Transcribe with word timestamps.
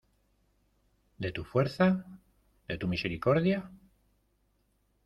¿de 1.19 1.31
tu 1.31 1.43
fuerza, 1.43 2.07
de 2.67 2.79
tu 2.79 2.87
misericordia? 2.87 3.69